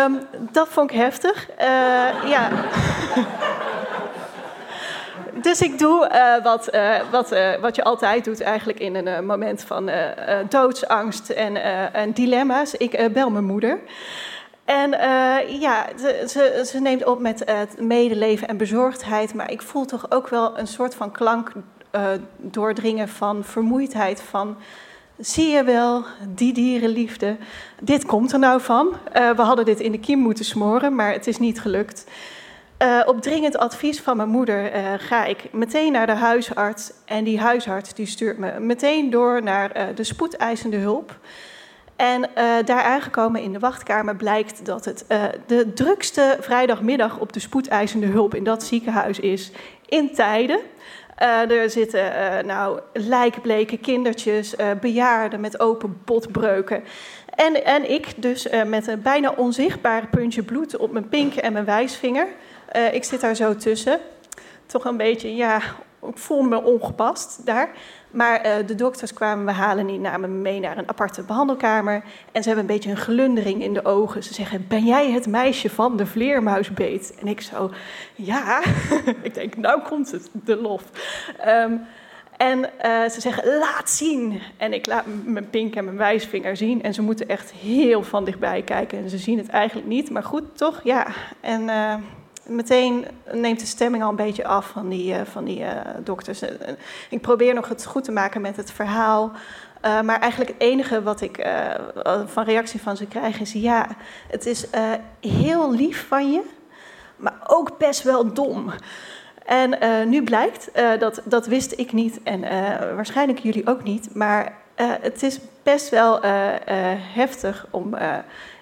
Um, 0.05 0.21
dat 0.53 0.69
vond 0.69 0.91
ik 0.91 0.97
heftig. 0.97 1.49
Uh, 1.51 1.67
ja. 2.31 2.51
dus 5.47 5.61
ik 5.61 5.79
doe 5.79 6.11
uh, 6.13 6.45
wat, 6.45 6.75
uh, 6.75 6.97
wat, 7.11 7.29
wat 7.61 7.77
je 7.77 7.85
altijd 7.85 8.25
doet 8.25 8.41
eigenlijk 8.41 8.79
in 8.79 8.95
een 8.95 9.27
moment 9.27 9.63
van 9.63 9.91
doodsangst 10.49 11.31
en, 11.31 11.57
en 11.93 12.13
dilemma's. 12.13 12.75
Ik 12.75 13.13
bel 13.13 13.31
mijn 13.31 13.45
moeder. 13.45 13.79
En 14.65 14.91
ja, 15.61 15.87
ze, 15.99 16.25
ze, 16.29 16.65
ze, 16.67 16.81
neemt 16.81 17.05
op 17.05 17.21
met 17.21 17.45
medeleven 17.79 18.49
en 18.49 18.57
bezorgdheid, 18.57 19.35
maar 19.35 19.51
ik 19.51 19.63
voel 19.63 19.85
toch 19.85 20.11
ook 20.11 20.29
wel 20.29 20.59
een 20.59 20.67
soort 20.67 20.95
van 20.95 21.13
klank 21.13 21.53
doordringen 22.37 23.09
van 23.09 23.45
vermoeidheid, 23.45 24.23
van 24.23 24.57
Zie 25.19 25.51
je 25.51 25.65
wel, 25.65 26.05
die 26.29 26.53
dierenliefde. 26.53 27.37
Dit 27.81 28.05
komt 28.05 28.33
er 28.33 28.39
nou 28.39 28.61
van. 28.61 28.97
We 29.13 29.43
hadden 29.43 29.65
dit 29.65 29.81
in 29.81 29.93
de 29.93 29.99
kiem 29.99 30.19
moeten 30.19 30.45
smoren, 30.45 30.95
maar 30.95 31.13
het 31.13 31.27
is 31.27 31.39
niet 31.39 31.61
gelukt. 31.61 32.07
Op 33.07 33.23
dringend 33.23 33.57
advies 33.57 34.01
van 34.01 34.17
mijn 34.17 34.29
moeder 34.29 34.71
ga 34.99 35.25
ik 35.25 35.53
meteen 35.53 35.93
naar 35.93 36.07
de 36.07 36.13
huisarts. 36.13 36.93
En 37.05 37.25
die 37.25 37.41
huisarts 37.41 37.95
die 37.95 38.07
stuurt 38.07 38.39
me 38.39 38.61
meteen 38.61 39.11
door 39.11 39.43
naar 39.43 39.95
de 39.95 40.05
spoedeisende 40.05 40.77
hulp. 40.77 41.19
En 41.97 42.31
daar 42.65 42.83
aangekomen 42.83 43.41
in 43.41 43.53
de 43.53 43.59
wachtkamer 43.59 44.17
blijkt 44.17 44.67
dat 44.67 44.85
het 44.85 45.05
de 45.47 45.73
drukste 45.73 46.37
vrijdagmiddag 46.41 47.19
op 47.19 47.33
de 47.33 47.41
spoedeisende 47.41 48.07
hulp 48.07 48.35
in 48.35 48.45
dat 48.45 48.63
ziekenhuis 48.63 49.21
is 49.21 49.51
in 49.89 50.15
tijden. 50.15 50.61
Uh, 51.23 51.51
er 51.51 51.71
zitten 51.71 52.13
nou, 52.47 52.81
lijkbleke 52.93 53.77
kindertjes, 53.77 54.55
bejaarden 54.81 55.41
met 55.41 55.61
open 55.61 56.01
botbreuken. 56.05 56.85
En, 57.35 57.65
en 57.65 57.91
ik 57.91 58.07
dus 58.17 58.49
met 58.67 58.87
een 58.87 59.03
bijna 59.03 59.33
onzichtbare 59.37 60.07
puntje 60.07 60.43
bloed 60.43 60.77
op 60.77 60.93
mijn 60.93 61.09
pink 61.09 61.35
en 61.35 61.53
mijn 61.53 61.65
wijsvinger. 61.65 62.27
ik 62.93 63.05
zit 63.05 63.21
daar 63.21 63.37
zo 63.37 63.57
tussen. 63.57 64.01
Toch 64.67 64.85
een 64.85 64.97
beetje, 64.97 65.35
ja, 65.35 65.61
ik 66.09 66.19
voel 66.19 66.43
me 66.43 66.63
ongepast 66.63 67.47
daar. 67.47 67.71
Maar 68.11 68.47
uh, 68.47 68.67
de 68.67 68.75
dokters 68.75 69.13
kwamen 69.13 69.45
me 69.45 69.51
halen, 69.51 69.87
die 69.87 69.99
namen 69.99 70.33
me 70.33 70.41
mee 70.41 70.61
naar 70.61 70.79
een 70.79 70.89
aparte 70.89 71.23
behandelkamer. 71.23 72.05
En 72.33 72.43
ze 72.43 72.49
hebben 72.49 72.69
een 72.69 72.75
beetje 72.75 72.91
een 72.91 72.97
glundering 72.97 73.63
in 73.63 73.75
de 73.75 73.85
ogen. 73.85 74.23
Ze 74.23 74.35
zeggen, 74.35 74.65
ben 74.69 74.85
jij 74.85 75.11
het 75.11 75.27
meisje 75.27 75.71
van 75.71 75.97
de 75.97 76.07
vleermuisbeet? 76.07 77.15
En 77.21 77.27
ik 77.27 77.41
zo, 77.41 77.71
ja. 78.15 78.63
ik 79.23 79.35
denk, 79.35 79.57
nou 79.57 79.83
komt 79.83 80.11
het, 80.11 80.31
de 80.33 80.57
lof. 80.57 80.83
Um, 81.47 81.87
en 82.37 82.59
uh, 82.59 83.09
ze 83.09 83.21
zeggen, 83.21 83.59
laat 83.59 83.91
zien. 83.91 84.41
En 84.57 84.73
ik 84.73 84.87
laat 84.87 85.05
mijn 85.25 85.51
pink 85.51 85.75
en 85.75 85.85
mijn 85.85 85.97
wijsvinger 85.97 86.57
zien. 86.57 86.83
En 86.83 86.95
ze 86.95 87.03
moeten 87.03 87.29
echt 87.29 87.53
heel 87.53 88.03
van 88.03 88.25
dichtbij 88.25 88.63
kijken. 88.63 88.99
En 88.99 89.11
ze 89.11 89.19
zien 89.19 89.39
het 89.39 89.49
eigenlijk 89.49 89.89
niet, 89.89 90.11
maar 90.11 90.25
goed, 90.25 90.57
toch? 90.57 90.81
Ja. 90.85 91.07
En... 91.41 91.63
Uh, 91.63 91.95
meteen 92.47 93.07
neemt 93.33 93.61
de 93.61 93.67
stemming 93.67 94.03
al 94.03 94.09
een 94.11 94.17
beetje 94.17 94.47
af 94.47 94.67
van 94.67 94.89
die, 94.89 95.13
uh, 95.13 95.21
van 95.25 95.45
die 95.45 95.61
uh, 95.61 95.71
dokters. 96.05 96.43
Ik 97.11 97.21
probeer 97.21 97.55
nog 97.55 97.69
het 97.69 97.85
goed 97.85 98.05
te 98.05 98.13
maken 98.13 98.41
met 98.41 98.57
het 98.57 98.71
verhaal. 98.71 99.33
maar 99.83 100.21
eigenlijk 100.21 100.51
het 100.51 100.61
enige 100.61 101.03
wat 101.03 101.21
ik 101.21 101.47
van 102.27 102.45
reactie 102.45 102.81
van 102.81 102.97
ze 102.97 103.07
krijg 103.07 103.41
is: 103.41 103.53
ja, 103.53 103.87
het 104.29 104.47
is 104.47 104.67
heel 105.21 105.75
lief 105.75 106.07
van 106.09 106.33
je, 106.33 106.43
maar 107.17 107.37
ook 107.47 107.79
best 107.79 108.03
wel 108.03 108.33
dom. 108.33 108.73
En 109.45 109.79
nu 110.09 110.23
blijkt, 110.23 110.71
dat, 110.99 111.21
dat 111.25 111.47
wist 111.47 111.73
ik 111.79 111.93
niet 111.93 112.23
en 112.23 112.41
waarschijnlijk 112.95 113.39
jullie 113.39 113.67
ook 113.67 113.83
niet, 113.83 114.15
maar 114.15 114.64
het 114.77 115.23
is 115.23 115.39
best 115.63 115.89
wel 115.89 116.19
heftig 117.15 117.67
om 117.71 117.97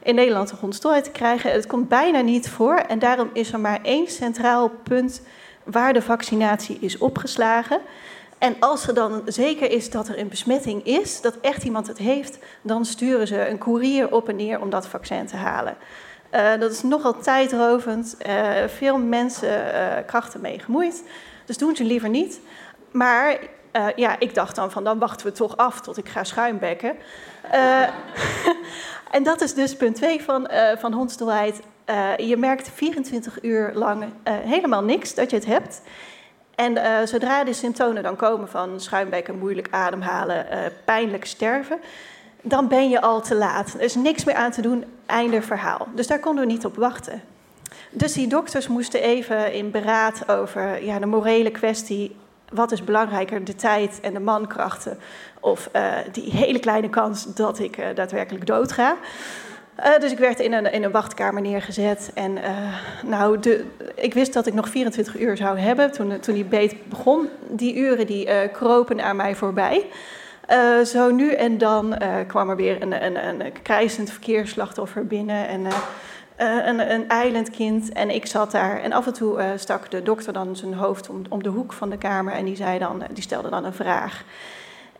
in 0.02 0.14
Nederland 0.14 0.50
een 0.50 0.59
hondsdolheid 0.61 1.04
te 1.04 1.11
krijgen. 1.11 1.52
Het 1.52 1.66
komt 1.66 1.88
bijna 1.88 2.21
niet 2.21 2.49
voor 2.49 2.75
en 2.75 2.99
daarom 2.99 3.31
is 3.33 3.52
er 3.52 3.61
maar 3.61 3.78
één 3.83 4.09
centraal 4.09 4.69
punt 4.69 5.23
waar 5.64 5.92
de 5.92 6.02
vaccinatie 6.02 6.78
is 6.81 6.99
opgeslagen. 6.99 7.81
En 8.38 8.57
als 8.61 8.88
er 8.88 8.95
dan 8.95 9.23
zeker 9.25 9.71
is 9.71 9.90
dat 9.90 10.09
er 10.09 10.19
een 10.19 10.28
besmetting 10.28 10.87
is, 10.87 11.21
dat 11.21 11.35
echt 11.40 11.64
iemand 11.64 11.87
het 11.87 11.99
heeft, 11.99 12.38
dan 12.62 12.85
sturen 12.85 13.26
ze 13.26 13.49
een 13.49 13.59
koerier 13.59 14.12
op 14.12 14.28
en 14.28 14.37
neer 14.37 14.61
om 14.61 14.71
dat 14.71 14.87
vaccin 14.87 15.26
te 15.26 15.37
halen. 15.37 15.76
Dat 16.59 16.73
is 16.73 16.83
nogal 16.83 17.19
tijdrovend, 17.21 18.16
veel 18.66 18.99
mensen 18.99 19.64
krachten 20.07 20.40
mee 20.40 20.59
gemoeid. 20.59 21.02
Dus 21.45 21.59
doen 21.59 21.76
ze 21.76 21.85
liever 21.85 22.09
niet. 22.09 22.40
Maar 22.90 23.38
ja, 23.96 24.18
ik 24.18 24.34
dacht 24.34 24.56
dan 24.56 24.70
van 24.70 24.84
dan 24.84 24.98
wachten 24.98 25.26
we 25.26 25.32
toch 25.32 25.56
af 25.56 25.80
tot 25.80 25.96
ik 25.96 26.08
ga 26.08 26.24
schuimbekken. 26.24 26.96
En 29.10 29.22
dat 29.22 29.40
is 29.40 29.54
dus 29.54 29.76
punt 29.76 29.96
2 29.96 30.22
van, 30.22 30.48
uh, 30.50 30.76
van 30.76 30.92
hondsdolheid. 30.92 31.60
Je 32.16 32.36
merkt 32.36 32.70
24 32.74 33.42
uur 33.42 33.72
lang 33.74 34.04
helemaal 34.24 34.82
niks 34.82 35.14
dat 35.14 35.30
je 35.30 35.36
het 35.36 35.46
hebt. 35.46 35.82
En 36.54 37.08
zodra 37.08 37.44
de 37.44 37.52
symptomen 37.52 38.02
dan 38.02 38.16
komen 38.16 38.48
van 38.48 38.80
schuimbekken, 38.80 39.38
moeilijk 39.38 39.68
ademhalen, 39.70 40.46
pijnlijk 40.84 41.24
sterven, 41.24 41.78
dan 42.42 42.68
ben 42.68 42.88
je 42.88 43.00
al 43.00 43.20
te 43.20 43.34
laat. 43.34 43.74
Er 43.74 43.80
is 43.80 43.94
niks 43.94 44.24
meer 44.24 44.34
aan 44.34 44.50
te 44.50 44.62
doen, 44.62 44.84
einde 45.06 45.42
verhaal. 45.42 45.88
Dus 45.94 46.06
daar 46.06 46.18
konden 46.18 46.46
we 46.46 46.52
niet 46.52 46.64
op 46.64 46.76
wachten. 46.76 47.22
Dus 47.90 48.12
die 48.12 48.26
dokters 48.26 48.68
moesten 48.68 49.02
even 49.02 49.52
in 49.52 49.70
beraad 49.70 50.28
over 50.28 50.84
ja, 50.84 50.98
de 50.98 51.06
morele 51.06 51.50
kwestie. 51.50 52.16
Wat 52.52 52.73
is 52.73 52.85
belangrijker, 52.85 53.44
de 53.44 53.54
tijd 53.54 54.00
en 54.00 54.12
de 54.12 54.21
mankrachten 54.21 54.99
of 55.40 55.68
uh, 55.76 55.92
die 56.12 56.30
hele 56.30 56.59
kleine 56.59 56.90
kans 56.90 57.35
dat 57.35 57.59
ik 57.59 57.78
uh, 57.78 57.87
daadwerkelijk 57.94 58.47
doodga. 58.47 58.97
Uh, 59.78 59.99
dus 59.99 60.12
ik 60.12 60.18
werd 60.18 60.40
in 60.40 60.52
een, 60.52 60.73
in 60.73 60.82
een 60.82 60.90
wachtkamer 60.90 61.42
neergezet. 61.42 62.11
En 62.14 62.38
nou, 63.06 63.38
de, 63.38 63.64
ik 63.94 64.14
wist 64.14 64.32
dat 64.32 64.47
ik 64.47 64.54
nog 64.54 64.68
24 64.68 65.21
uur 65.21 65.37
zou 65.37 65.59
hebben 65.59 65.92
toen, 65.92 66.21
toen 66.21 66.35
die 66.35 66.44
beet 66.44 66.88
begon. 66.88 67.28
Die 67.49 67.76
uren 67.76 68.06
die 68.06 68.49
kropen 68.49 69.04
aan 69.04 69.16
mij 69.16 69.35
voorbij. 69.35 69.87
zo 70.85 71.11
nu 71.11 71.32
en 71.32 71.59
dan 71.59 71.99
kwam 72.26 72.50
er 72.50 72.56
weer 72.56 72.82
een, 72.82 73.04
een, 73.04 73.28
een 73.28 73.52
krijzend 73.62 74.11
verkeersslachtoffer 74.11 75.06
binnen. 75.06 75.49
En, 75.49 75.66
een, 76.68 76.92
een 76.92 77.08
eilandkind. 77.08 77.92
En 77.92 78.11
ik 78.11 78.26
zat 78.26 78.50
daar. 78.50 78.80
En 78.80 78.92
af 78.92 79.06
en 79.06 79.12
toe 79.12 79.52
stak 79.56 79.90
de 79.90 80.02
dokter 80.02 80.32
dan 80.32 80.56
zijn 80.56 80.75
hoofd 80.75 81.08
om, 81.08 81.22
om 81.28 81.42
de 81.42 81.49
hoek 81.49 81.72
van 81.72 81.90
de 81.90 81.99
kamer. 81.99 82.32
En 82.32 82.44
die, 82.44 82.56
zei 82.56 82.78
dan, 82.78 83.02
die 83.12 83.22
stelde 83.22 83.50
dan 83.50 83.64
een 83.64 83.72
vraag. 83.72 84.25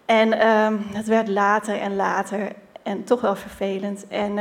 En 0.05 0.49
um, 0.49 0.87
het 0.93 1.07
werd 1.07 1.29
later 1.29 1.81
en 1.81 1.97
later 1.97 2.53
en 2.83 3.05
toch 3.05 3.21
wel 3.21 3.37
vervelend. 3.37 4.07
En 4.09 4.39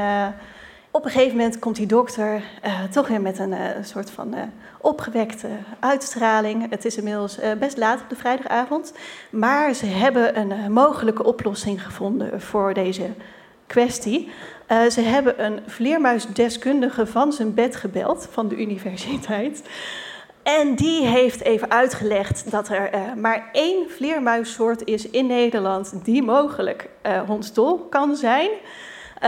op 0.92 1.06
een 1.06 1.12
gegeven 1.12 1.38
moment 1.38 1.60
komt 1.60 1.76
die 1.76 1.86
dokter 1.86 2.44
toch 2.92 3.08
weer 3.08 3.22
met 3.22 3.40
een 3.40 3.56
soort 3.82 4.12
van 4.12 4.36
opgewekte 4.78 5.48
uitstraling. 5.80 6.70
Het 6.70 6.86
is 6.86 6.98
inmiddels 6.98 7.40
best 7.60 7.78
laat 7.78 8.02
op 8.02 8.10
de 8.10 8.16
vrijdagavond. 8.16 8.94
Maar 9.30 9.74
ze 9.74 9.86
hebben 9.86 10.40
een 10.40 10.72
mogelijke 10.74 11.24
oplossing 11.24 11.84
gevonden 11.84 12.42
voor 12.42 12.74
deze 12.74 13.10
kwestie. 13.68 14.32
Ze 14.72 15.02
hebben 15.02 15.44
een 15.44 15.60
vleermuisdeskundige 15.68 17.08
van 17.08 17.34
zijn 17.34 17.54
bed 17.54 17.76
gebeld 17.76 18.28
van 18.32 18.48
de 18.48 18.56
universiteit. 18.56 19.64
En 20.44 20.76
die 20.76 21.06
heeft 21.06 21.42
even 21.42 21.72
uitgelegd 21.72 22.52
dat 22.52 22.70
er 22.70 22.96
uh, 22.96 23.14
maar 23.14 23.50
één 23.52 23.90
vleermuissoort 23.90 24.86
is 24.86 25.10
in 25.10 25.28
Nederland 25.28 26.06
die 26.06 26.24
mogelijk 26.24 26.90
uh, 27.06 27.22
hondsdol 27.22 27.78
kan 27.78 28.16
zijn. 28.16 28.50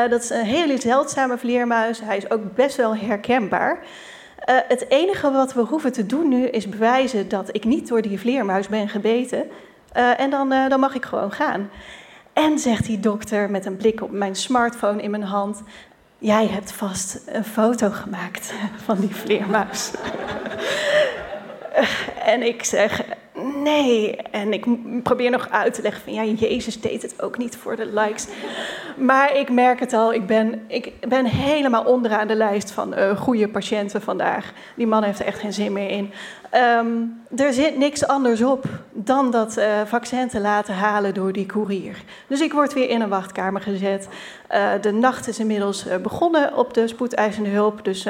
Dat 0.09 0.23
is 0.23 0.29
een 0.29 0.45
hele 0.45 0.81
zeldzame 0.81 1.37
vleermuis. 1.37 2.01
Hij 2.01 2.17
is 2.17 2.29
ook 2.29 2.55
best 2.55 2.75
wel 2.75 2.95
herkenbaar. 2.95 3.79
het 4.45 4.85
enige 4.89 5.31
wat 5.31 5.53
we 5.53 5.61
hoeven 5.61 5.91
te 5.91 6.05
doen 6.05 6.27
nu 6.27 6.47
is 6.47 6.69
bewijzen 6.69 7.29
dat 7.29 7.55
ik 7.55 7.63
niet 7.63 7.87
door 7.87 8.01
die 8.01 8.19
vleermuis 8.19 8.67
ben 8.67 8.89
gebeten. 8.89 9.43
en 10.17 10.29
dan, 10.29 10.49
dan 10.49 10.79
mag 10.79 10.95
ik 10.95 11.05
gewoon 11.05 11.31
gaan. 11.31 11.69
En 12.33 12.59
zegt 12.59 12.85
die 12.85 12.99
dokter 12.99 13.49
met 13.49 13.65
een 13.65 13.77
blik 13.77 14.01
op 14.01 14.11
mijn 14.11 14.35
smartphone 14.35 15.01
in 15.01 15.11
mijn 15.11 15.23
hand: 15.23 15.63
Jij 16.17 16.47
hebt 16.47 16.71
vast 16.71 17.21
een 17.25 17.43
foto 17.43 17.89
gemaakt 17.89 18.53
van 18.85 18.99
die 18.99 19.15
vleermuis. 19.15 19.91
en 22.33 22.41
ik 22.41 22.63
zeg, 22.63 23.03
nee. 23.63 24.15
En 24.15 24.53
ik 24.53 24.65
probeer 25.03 25.31
nog 25.31 25.49
uit 25.49 25.73
te 25.73 25.81
leggen 25.81 26.03
van, 26.03 26.13
ja, 26.13 26.23
Jezus 26.23 26.81
deed 26.81 27.01
het 27.01 27.21
ook 27.21 27.37
niet 27.37 27.55
voor 27.55 27.75
de 27.75 27.85
likes. 27.85 28.27
Maar 28.97 29.37
ik 29.37 29.49
merk 29.49 29.79
het 29.79 29.93
al, 29.93 30.13
ik 30.13 30.25
ben, 30.25 30.63
ik 30.67 30.91
ben 31.07 31.25
helemaal 31.25 31.83
onderaan 31.83 32.27
de 32.27 32.35
lijst 32.35 32.71
van 32.71 32.99
uh, 32.99 33.17
goede 33.17 33.47
patiënten 33.47 34.01
vandaag. 34.01 34.53
Die 34.75 34.87
man 34.87 35.03
heeft 35.03 35.19
er 35.19 35.25
echt 35.25 35.39
geen 35.39 35.53
zin 35.53 35.73
meer 35.73 35.89
in. 35.89 36.11
Um, 36.55 37.21
er 37.35 37.53
zit 37.53 37.77
niks 37.77 38.07
anders 38.07 38.41
op 38.41 38.65
dan 38.91 39.31
dat 39.31 39.57
uh, 39.57 39.65
vaccin 39.85 40.27
te 40.27 40.39
laten 40.39 40.73
halen 40.73 41.13
door 41.13 41.31
die 41.31 41.45
koerier. 41.45 42.03
Dus 42.27 42.41
ik 42.41 42.53
word 42.53 42.73
weer 42.73 42.89
in 42.89 43.01
een 43.01 43.09
wachtkamer 43.09 43.61
gezet. 43.61 44.07
Uh, 44.51 44.69
de 44.81 44.91
nacht 44.91 45.27
is 45.27 45.39
inmiddels 45.39 45.87
uh, 45.87 45.95
begonnen 45.95 46.57
op 46.57 46.73
de 46.73 46.87
spoedeisende 46.87 47.49
hulp. 47.49 47.85
Dus 47.85 48.07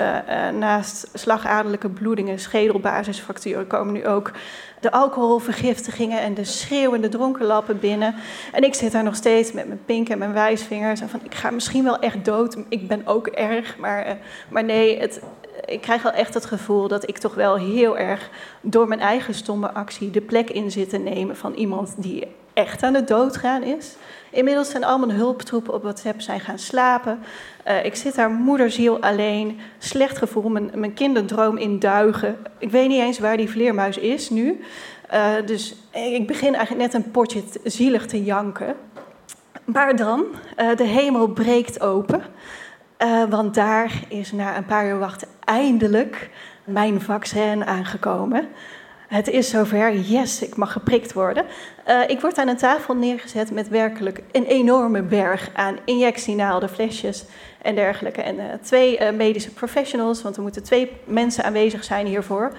naast 0.59 1.09
slagadelijke 1.13 1.89
bloedingen, 1.89 2.39
schedelbasisfracturen 2.39 3.67
komen 3.67 3.93
nu 3.93 4.07
ook 4.07 4.31
de 4.79 4.91
alcoholvergiftigingen 4.91 6.19
en 6.19 6.33
de 6.33 6.43
schreeuwende 6.43 7.09
dronkenlappen 7.09 7.79
binnen. 7.79 8.15
En 8.51 8.63
ik 8.63 8.73
zit 8.73 8.91
daar 8.91 9.03
nog 9.03 9.15
steeds 9.15 9.51
met 9.51 9.67
mijn 9.67 9.85
pink 9.85 10.09
en 10.09 10.17
mijn 10.17 10.33
wijsvingers. 10.33 11.01
En 11.01 11.09
van, 11.09 11.19
ik 11.23 11.35
ga 11.35 11.49
misschien 11.49 11.83
wel 11.83 11.99
echt 11.99 12.25
dood. 12.25 12.57
Ik 12.69 12.87
ben 12.87 13.07
ook 13.07 13.27
erg, 13.27 13.77
maar, 13.77 14.17
maar 14.49 14.63
nee, 14.63 14.99
het, 14.99 15.21
ik 15.65 15.81
krijg 15.81 16.01
wel 16.01 16.11
echt 16.11 16.33
het 16.33 16.45
gevoel 16.45 16.87
dat 16.87 17.09
ik 17.09 17.17
toch 17.17 17.35
wel 17.35 17.55
heel 17.55 17.97
erg 17.97 18.29
door 18.61 18.87
mijn 18.87 18.99
eigen 18.99 19.33
stomme 19.33 19.71
actie 19.71 20.11
de 20.11 20.21
plek 20.21 20.49
in 20.49 20.71
zit 20.71 20.89
te 20.89 20.97
nemen 20.97 21.37
van 21.37 21.53
iemand 21.53 21.93
die 21.97 22.27
echt 22.53 22.83
aan 22.83 22.93
het 22.93 23.07
doodgaan 23.07 23.63
is. 23.63 23.95
Inmiddels 24.29 24.69
zijn 24.69 24.83
al 24.83 24.99
mijn 24.99 25.11
hulptroepen 25.11 25.73
op 25.73 25.81
WhatsApp 25.81 26.21
zijn 26.21 26.39
gaan 26.39 26.59
slapen. 26.59 27.19
Uh, 27.67 27.85
ik 27.85 27.95
zit 27.95 28.15
daar 28.15 28.29
moederziel 28.29 29.01
alleen. 29.01 29.59
Slecht 29.77 30.17
gevoel, 30.17 30.49
mijn, 30.49 30.71
mijn 30.73 30.93
kinderdroom 30.93 31.57
in 31.57 31.79
duigen. 31.79 32.37
Ik 32.57 32.71
weet 32.71 32.87
niet 32.87 33.01
eens 33.01 33.19
waar 33.19 33.37
die 33.37 33.49
vleermuis 33.49 33.97
is 33.97 34.29
nu. 34.29 34.59
Uh, 35.13 35.31
dus 35.45 35.75
ik 35.91 36.27
begin 36.27 36.55
eigenlijk 36.55 36.93
net 36.93 37.03
een 37.03 37.11
potje 37.11 37.43
zielig 37.63 38.05
te 38.05 38.23
janken. 38.23 38.75
Maar 39.65 39.95
dan, 39.95 40.25
uh, 40.57 40.75
de 40.75 40.83
hemel 40.83 41.27
breekt 41.27 41.81
open. 41.81 42.23
Uh, 43.03 43.23
want 43.29 43.53
daar 43.53 44.03
is 44.07 44.31
na 44.31 44.57
een 44.57 44.65
paar 44.65 44.87
uur 44.87 44.99
wachten 44.99 45.27
eindelijk 45.43 46.29
mijn 46.63 47.01
vaccin 47.01 47.65
aangekomen. 47.65 48.47
Het 49.07 49.27
is 49.27 49.49
zover, 49.49 49.95
yes, 49.97 50.41
ik 50.41 50.55
mag 50.55 50.71
geprikt 50.71 51.13
worden. 51.13 51.45
Uh, 51.87 52.09
ik 52.09 52.21
word 52.21 52.37
aan 52.37 52.47
een 52.47 52.57
tafel 52.57 52.95
neergezet 52.95 53.51
met 53.51 53.69
werkelijk 53.69 54.21
een 54.31 54.45
enorme 54.45 55.01
berg 55.01 55.49
aan 55.53 55.77
injectienaalden, 55.85 56.69
flesjes 56.69 57.25
en 57.61 57.75
dergelijke. 57.75 58.21
En 58.21 58.35
uh, 58.35 58.43
twee 58.61 59.11
medische 59.11 59.53
professionals, 59.53 60.21
want 60.21 60.35
er 60.35 60.41
moeten 60.41 60.63
twee 60.63 60.91
mensen 61.05 61.43
aanwezig 61.43 61.83
zijn 61.83 62.05
hiervoor. 62.05 62.51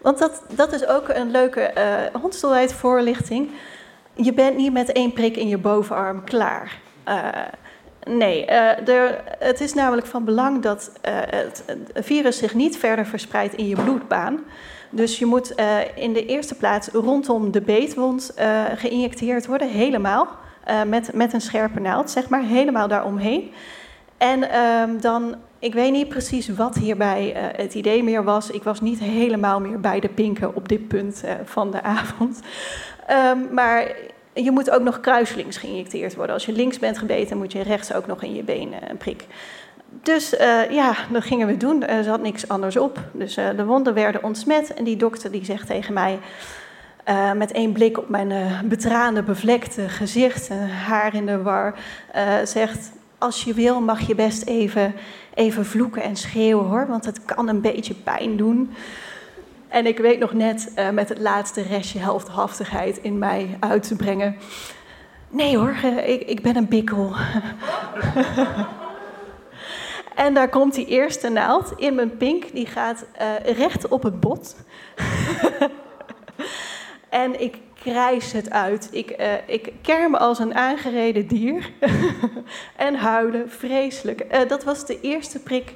Want 0.00 0.18
dat, 0.18 0.42
dat 0.54 0.72
is 0.72 0.86
ook 0.86 1.08
een 1.08 1.30
leuke 1.30 1.72
uh, 2.14 2.22
Je 4.14 4.32
bent 4.32 4.56
niet 4.56 4.72
met 4.72 4.92
één 4.92 5.12
prik 5.12 5.36
in 5.36 5.48
je 5.48 5.58
bovenarm 5.58 6.24
klaar 6.24 6.80
Nee, 8.08 8.44
er, 8.46 9.22
het 9.38 9.60
is 9.60 9.74
namelijk 9.74 10.06
van 10.06 10.24
belang 10.24 10.62
dat 10.62 10.90
uh, 11.08 11.12
het, 11.14 11.64
virus 11.94 12.38
zich 12.38 12.54
niet 12.54 12.76
verder 12.76 13.06
verspreidt 13.06 13.54
in 13.54 13.68
je 13.68 13.74
bloedbaan. 13.74 14.40
Dus 14.90 15.18
je 15.18 15.26
moet 15.26 15.52
uh, 15.60 15.76
in 15.94 16.12
de 16.12 16.26
eerste 16.26 16.54
plaats 16.54 16.88
rondom 16.88 17.50
de 17.50 17.60
beetwond 17.60 18.34
geïnjecteerd 18.76 19.46
worden, 19.46 19.68
helemaal. 19.68 20.28
met, 20.86 21.12
met 21.12 21.32
een 21.32 21.40
scherpe 21.40 21.80
naald, 21.80 22.10
zeg 22.10 22.28
maar, 22.28 22.42
helemaal 22.42 22.88
daaromheen. 22.88 23.50
En 24.18 24.50
ehm, 24.50 24.98
dan, 25.00 25.34
ik 25.58 25.74
weet 25.74 25.92
niet 25.92 26.08
precies 26.08 26.48
wat 26.48 26.74
hierbij 26.74 27.52
het 27.56 27.74
idee 27.74 28.02
meer 28.02 28.24
was. 28.24 28.50
Ik 28.50 28.62
was 28.62 28.80
niet 28.80 28.98
helemaal 28.98 29.60
meer 29.60 29.80
bij 29.80 30.00
de 30.00 30.08
pinken 30.08 30.54
op 30.54 30.68
dit 30.68 30.88
punt 30.88 31.24
van 31.44 31.70
de 31.70 31.82
avond. 31.82 32.40
Um, 33.10 33.54
maar 33.54 33.94
je 34.34 34.50
moet 34.50 34.70
ook 34.70 34.82
nog 34.82 35.00
kruislinks 35.00 35.56
geïnjecteerd 35.56 36.14
worden. 36.14 36.34
Als 36.34 36.46
je 36.46 36.52
links 36.52 36.78
bent 36.78 36.98
gebeten, 36.98 37.38
moet 37.38 37.52
je 37.52 37.62
rechts 37.62 37.92
ook 37.92 38.06
nog 38.06 38.22
in 38.22 38.34
je 38.34 38.42
been 38.42 38.74
een 38.88 38.96
prik. 38.96 39.26
Dus 40.02 40.34
uh, 40.34 40.70
ja, 40.70 40.94
dat 41.12 41.22
gingen 41.22 41.46
we 41.46 41.56
doen. 41.56 41.86
Er 41.86 42.04
zat 42.04 42.22
niks 42.22 42.48
anders 42.48 42.76
op. 42.76 42.98
Dus 43.12 43.34
de 43.34 43.64
wonden 43.64 43.94
werden 43.94 44.22
ontsmet. 44.22 44.74
En 44.74 44.84
die 44.84 44.96
dokter 44.96 45.30
die 45.30 45.44
zegt 45.44 45.66
tegen 45.66 45.94
mij, 45.94 46.18
uh, 47.08 47.32
met 47.32 47.52
één 47.52 47.72
blik 47.72 47.98
op 47.98 48.08
mijn 48.08 48.32
betraande, 48.68 49.22
bevlekte 49.22 49.88
gezicht, 49.88 50.48
haar 50.86 51.14
in 51.14 51.26
de 51.26 51.42
war, 51.42 51.74
zegt: 52.44 52.90
Als 53.18 53.44
je 53.44 53.54
wil, 53.54 53.80
mag 53.80 54.06
je 54.06 54.14
best 54.14 54.46
even, 54.46 54.94
even 55.34 55.66
vloeken 55.66 56.02
en 56.02 56.16
schreeuwen 56.16 56.66
hoor, 56.66 56.86
want 56.86 57.04
het 57.04 57.24
kan 57.24 57.48
een 57.48 57.60
beetje 57.60 57.94
pijn 57.94 58.36
doen. 58.36 58.74
En 59.72 59.86
ik 59.86 59.98
weet 59.98 60.18
nog 60.18 60.32
net 60.32 60.72
uh, 60.76 60.90
met 60.90 61.08
het 61.08 61.18
laatste 61.18 61.62
restje 61.62 61.98
heldhaftigheid 61.98 62.98
in 62.98 63.18
mij 63.18 63.56
uit 63.60 63.82
te 63.82 63.96
brengen. 63.96 64.36
Nee 65.28 65.56
hoor, 65.56 65.76
uh, 65.84 66.08
ik, 66.08 66.22
ik 66.22 66.42
ben 66.42 66.56
een 66.56 66.68
bikkel. 66.68 67.12
en 70.24 70.34
daar 70.34 70.48
komt 70.48 70.74
die 70.74 70.86
eerste 70.86 71.28
naald 71.28 71.72
in 71.76 71.94
mijn 71.94 72.16
pink. 72.16 72.52
Die 72.52 72.66
gaat 72.66 73.04
uh, 73.20 73.56
recht 73.56 73.88
op 73.88 74.02
het 74.02 74.20
bot. 74.20 74.56
en 77.08 77.40
ik 77.40 77.58
krijs 77.74 78.32
het 78.32 78.50
uit. 78.50 78.88
Ik, 78.90 79.20
uh, 79.20 79.32
ik 79.46 79.72
kerm 79.82 80.14
als 80.14 80.38
een 80.38 80.54
aangereden 80.54 81.26
dier. 81.26 81.70
en 82.76 82.94
huilen, 82.94 83.50
vreselijk. 83.50 84.48
Dat 84.48 84.64
was 84.64 84.86
de 84.86 85.00
eerste 85.00 85.38
prik 85.38 85.74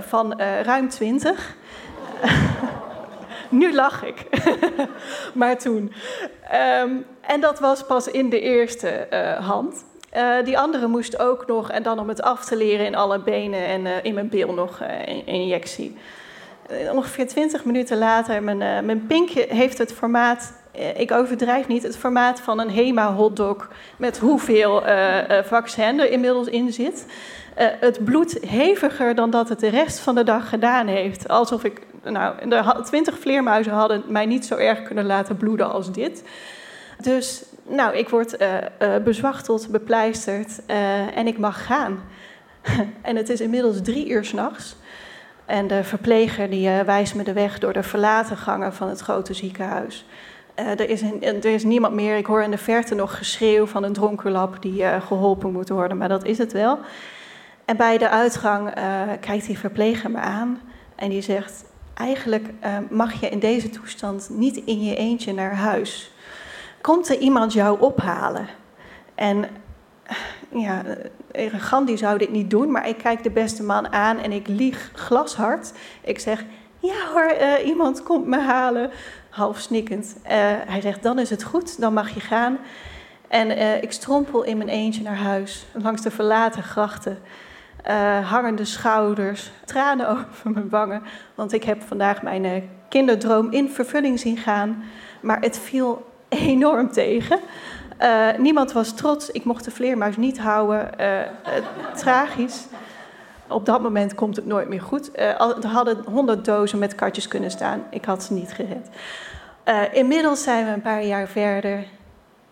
van 0.00 0.40
ruim 0.40 0.88
twintig. 0.88 1.56
Nu 3.52 3.74
lach 3.74 4.04
ik. 4.04 4.26
maar 5.34 5.58
toen. 5.58 5.92
Um, 6.82 7.04
en 7.20 7.40
dat 7.40 7.58
was 7.58 7.84
pas 7.86 8.08
in 8.08 8.30
de 8.30 8.40
eerste 8.40 9.06
uh, 9.12 9.48
hand. 9.48 9.84
Uh, 10.16 10.44
die 10.44 10.58
andere 10.58 10.86
moest 10.86 11.18
ook 11.18 11.46
nog, 11.46 11.70
en 11.70 11.82
dan 11.82 11.98
om 11.98 12.08
het 12.08 12.22
af 12.22 12.44
te 12.44 12.56
leren 12.56 12.86
in 12.86 12.94
alle 12.94 13.18
benen 13.18 13.66
en 13.66 13.84
uh, 13.84 13.92
in 14.02 14.14
mijn 14.14 14.28
bil 14.28 14.52
nog 14.52 14.80
een 15.06 15.26
injectie. 15.26 15.96
ongeveer 16.92 17.28
20 17.28 17.64
minuten 17.64 17.98
later, 17.98 18.42
mijn, 18.42 18.86
mijn 18.86 19.06
pinkje 19.06 19.46
heeft 19.48 19.78
het 19.78 19.92
formaat 19.92 20.52
ik 20.96 21.10
overdrijf 21.12 21.68
niet, 21.68 21.82
het 21.82 21.96
formaat 21.96 22.40
van 22.40 22.60
een 22.60 22.70
Hema 22.70 23.12
hotdog 23.12 23.68
met 23.96 24.18
hoeveel 24.18 24.82
vaccin 25.44 26.00
er 26.00 26.10
inmiddels 26.10 26.46
in 26.46 26.72
zit. 26.72 27.06
Het 27.56 28.04
bloed 28.04 28.38
heviger 28.46 29.14
dan 29.14 29.30
dat 29.30 29.48
het 29.48 29.60
de 29.60 29.68
rest 29.68 29.98
van 29.98 30.14
de 30.14 30.24
dag 30.24 30.48
gedaan 30.48 30.86
heeft. 30.86 31.28
Alsof 31.28 31.64
ik, 31.64 31.80
nou, 32.04 32.48
de 32.48 32.80
twintig 32.84 33.18
vleermuizen 33.18 33.72
hadden 33.72 34.02
mij 34.08 34.26
niet 34.26 34.46
zo 34.46 34.56
erg 34.56 34.82
kunnen 34.82 35.06
laten 35.06 35.36
bloeden 35.36 35.70
als 35.72 35.92
dit. 35.92 36.24
Dus, 37.00 37.44
nou, 37.68 37.96
ik 37.96 38.08
word 38.08 38.36
bezwachteld, 39.04 39.68
bepleisterd 39.70 40.66
en 41.14 41.26
ik 41.26 41.38
mag 41.38 41.66
gaan. 41.66 42.02
en 43.02 43.16
het 43.16 43.28
is 43.28 43.40
inmiddels 43.40 43.82
drie 43.82 44.08
uur 44.08 44.24
s'nachts. 44.24 44.76
En 45.44 45.66
de 45.66 45.84
verpleger 45.84 46.50
die 46.50 46.68
wijst 46.68 47.14
me 47.14 47.22
de 47.22 47.32
weg 47.32 47.58
door 47.58 47.72
de 47.72 47.82
verlaten 47.82 48.36
gangen 48.36 48.74
van 48.74 48.88
het 48.88 49.00
grote 49.00 49.34
ziekenhuis. 49.34 50.06
Er, 50.54 50.88
is 50.88 51.00
een, 51.00 51.22
er, 51.22 51.44
is 51.44 51.64
niemand 51.64 51.94
meer. 51.94 52.16
Ik 52.16 52.26
hoor 52.26 52.42
in 52.42 52.50
de 52.50 52.58
verte 52.58 52.94
nog 52.94 53.18
geschreeuw 53.18 53.66
van 53.66 53.82
een 53.82 53.92
dronkenlap 53.92 54.62
die 54.62 54.84
geholpen 55.00 55.52
moet 55.52 55.68
worden, 55.68 55.96
maar 55.96 56.08
dat 56.08 56.24
is 56.24 56.38
het 56.38 56.52
wel. 56.52 56.78
En 57.64 57.76
bij 57.76 57.98
de 57.98 58.08
uitgang 58.08 58.72
kijkt 59.20 59.46
die 59.46 59.58
verpleger 59.58 60.10
me 60.10 60.18
aan 60.18 60.60
en 60.94 61.08
die 61.08 61.22
zegt: 61.22 61.64
Eigenlijk 61.94 62.48
mag 62.90 63.20
je 63.20 63.28
in 63.28 63.38
deze 63.38 63.70
toestand 63.70 64.28
niet 64.30 64.56
in 64.56 64.84
je 64.84 64.96
eentje 64.96 65.32
naar 65.32 65.54
huis. 65.54 66.12
Komt 66.80 67.08
er 67.08 67.18
iemand 67.18 67.52
jou 67.52 67.80
ophalen? 67.80 68.48
En 69.14 69.44
ja, 70.52 70.82
Gandhi 71.56 71.96
zou 71.96 72.18
dit 72.18 72.30
niet 72.30 72.50
doen, 72.50 72.70
maar 72.70 72.88
ik 72.88 72.96
kijk 72.96 73.22
de 73.22 73.30
beste 73.30 73.62
man 73.62 73.92
aan 73.92 74.18
en 74.18 74.32
ik 74.32 74.48
lieg 74.48 74.90
glashard. 74.94 75.72
Ik 76.00 76.18
zeg: 76.18 76.44
Ja 76.78 77.06
hoor, 77.12 77.58
iemand 77.64 78.02
komt 78.02 78.26
me 78.26 78.38
halen 78.38 78.90
half 79.30 79.58
snikkend. 79.58 80.16
Uh, 80.24 80.30
hij 80.66 80.80
zegt, 80.80 81.02
dan 81.02 81.18
is 81.18 81.30
het 81.30 81.42
goed, 81.42 81.80
dan 81.80 81.92
mag 81.92 82.14
je 82.14 82.20
gaan. 82.20 82.58
En 83.28 83.82
ik 83.82 83.92
strompel 83.92 84.42
in 84.42 84.56
mijn 84.56 84.68
eentje 84.68 85.02
naar 85.02 85.16
huis, 85.16 85.66
langs 85.72 86.02
de 86.02 86.10
verlaten 86.10 86.62
grachten. 86.62 87.18
Uh, 87.88 88.30
hangende 88.30 88.64
schouders, 88.64 89.50
tranen 89.64 90.08
over 90.18 90.50
mijn 90.50 90.68
wangen. 90.68 91.02
Want 91.34 91.52
ik 91.52 91.64
heb 91.64 91.82
vandaag 91.82 92.22
mijn 92.22 92.70
kinderdroom 92.88 93.50
in 93.50 93.68
vervulling 93.68 94.20
zien 94.20 94.36
gaan. 94.36 94.84
Maar 95.20 95.40
het 95.40 95.58
viel 95.58 96.10
enorm 96.28 96.92
tegen. 96.92 97.38
niemand 98.38 98.72
was 98.72 98.94
trots. 98.94 99.30
Ik 99.30 99.44
mocht 99.44 99.64
de 99.64 99.70
vleermuis 99.70 100.16
niet 100.16 100.38
houden. 100.38 100.90
tragisch 101.96 102.66
op 103.48 103.66
dat 103.66 103.82
moment 103.82 104.14
komt 104.14 104.36
het 104.36 104.46
nooit 104.46 104.68
meer 104.68 104.80
goed. 104.80 105.10
Er 105.18 105.36
hadden 105.66 106.04
honderd 106.04 106.44
dozen 106.44 106.78
met 106.78 106.94
katjes 106.94 107.28
kunnen 107.28 107.50
staan. 107.50 107.82
Ik 107.90 108.04
had 108.04 108.22
ze 108.22 108.32
niet 108.32 108.52
gered. 108.52 108.88
Inmiddels 109.92 110.42
zijn 110.42 110.66
we 110.66 110.72
een 110.72 110.82
paar 110.82 111.04
jaar 111.04 111.28
verder. 111.28 111.84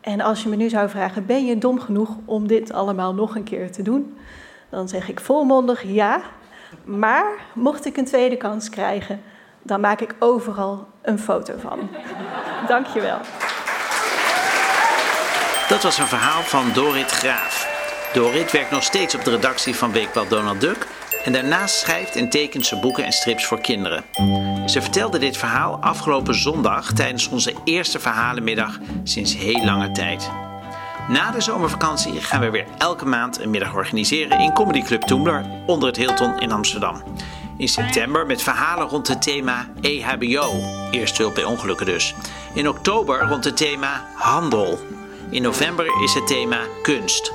En 0.00 0.20
als 0.20 0.42
je 0.42 0.48
me 0.48 0.56
nu 0.56 0.68
zou 0.68 0.88
vragen: 0.88 1.26
ben 1.26 1.46
je 1.46 1.58
dom 1.58 1.80
genoeg 1.80 2.16
om 2.24 2.46
dit 2.46 2.72
allemaal 2.72 3.14
nog 3.14 3.36
een 3.36 3.44
keer 3.44 3.72
te 3.72 3.82
doen? 3.82 4.16
Dan 4.70 4.88
zeg 4.88 5.08
ik 5.08 5.20
volmondig 5.20 5.82
ja. 5.82 6.20
Maar 6.84 7.24
mocht 7.52 7.86
ik 7.86 7.96
een 7.96 8.04
tweede 8.04 8.36
kans 8.36 8.68
krijgen, 8.68 9.22
dan 9.62 9.80
maak 9.80 10.00
ik 10.00 10.14
overal 10.18 10.88
een 11.02 11.18
foto 11.18 11.54
van. 11.58 11.90
Dankjewel. 12.68 13.18
Dat 15.68 15.82
was 15.82 15.98
een 15.98 16.06
verhaal 16.06 16.42
van 16.42 16.72
Dorit 16.74 17.10
Graaf. 17.10 17.68
Dorit 18.12 18.52
werkt 18.52 18.70
nog 18.70 18.82
steeds 18.82 19.14
op 19.14 19.24
de 19.24 19.30
redactie 19.30 19.76
van 19.76 19.92
Weekblad 19.92 20.30
Donald 20.30 20.60
Duck 20.60 20.86
en 21.24 21.32
daarnaast 21.32 21.74
schrijft 21.74 22.16
en 22.16 22.28
tekent 22.28 22.66
ze 22.66 22.78
boeken 22.78 23.04
en 23.04 23.12
strips 23.12 23.46
voor 23.46 23.60
kinderen. 23.60 24.04
Ze 24.66 24.82
vertelde 24.82 25.18
dit 25.18 25.36
verhaal 25.36 25.78
afgelopen 25.80 26.34
zondag 26.34 26.92
tijdens 26.92 27.28
onze 27.28 27.54
eerste 27.64 28.00
verhalenmiddag 28.00 28.78
sinds 29.04 29.36
heel 29.36 29.64
lange 29.64 29.90
tijd. 29.90 30.30
Na 31.10 31.30
de 31.30 31.40
zomervakantie 31.40 32.20
gaan 32.20 32.40
we 32.40 32.50
weer 32.50 32.66
elke 32.78 33.06
maand 33.06 33.40
een 33.40 33.50
middag 33.50 33.74
organiseren 33.74 34.40
in 34.40 34.52
Comedy 34.52 34.82
Club 34.82 35.02
Toemler 35.02 35.44
onder 35.66 35.88
het 35.88 35.96
Hilton 35.96 36.38
in 36.38 36.52
Amsterdam. 36.52 37.02
In 37.56 37.68
september 37.68 38.26
met 38.26 38.42
verhalen 38.42 38.88
rond 38.88 39.08
het 39.08 39.22
thema 39.22 39.68
EHBO, 39.80 40.62
eerste 40.90 41.22
hulp 41.22 41.34
bij 41.34 41.44
ongelukken 41.44 41.86
dus. 41.86 42.14
In 42.54 42.68
oktober 42.68 43.28
rond 43.28 43.44
het 43.44 43.56
thema 43.56 44.04
handel. 44.14 44.78
In 45.30 45.42
november 45.42 46.02
is 46.02 46.14
het 46.14 46.26
thema 46.26 46.58
kunst. 46.82 47.32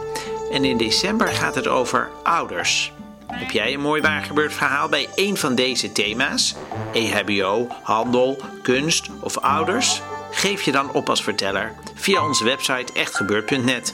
En 0.51 0.65
in 0.65 0.77
december 0.77 1.27
gaat 1.27 1.55
het 1.55 1.67
over 1.67 2.09
ouders. 2.23 2.91
Heb 3.27 3.51
jij 3.51 3.73
een 3.73 3.81
mooi 3.81 4.01
waargebeurd 4.01 4.53
verhaal 4.53 4.89
bij 4.89 5.09
een 5.15 5.38
van 5.38 5.55
deze 5.55 5.91
thema's? 5.91 6.55
EHBO, 6.93 7.67
handel, 7.81 8.38
kunst 8.61 9.09
of 9.19 9.38
ouders? 9.38 10.01
Geef 10.36 10.62
je 10.62 10.71
dan 10.71 10.91
op 10.91 11.10
als 11.10 11.24
verteller 11.24 11.74
via 11.93 12.26
onze 12.28 12.43
website 12.43 12.93
echtgebeurd.net. 12.93 13.93